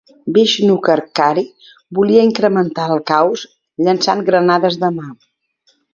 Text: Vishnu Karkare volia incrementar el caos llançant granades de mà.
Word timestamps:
Vishnu 0.35 0.77
Karkare 0.87 1.43
volia 1.99 2.23
incrementar 2.29 2.89
el 2.95 3.03
caos 3.13 3.45
llançant 3.85 4.25
granades 4.31 4.79
de 4.87 4.91
mà. 5.01 5.11